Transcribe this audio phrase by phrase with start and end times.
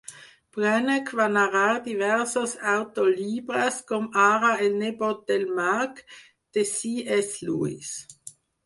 [0.55, 6.99] Branagh va narrar diversos audiollibres, com ara "El nebot del mag" de C.
[7.23, 7.33] S.
[7.53, 7.97] Lewis.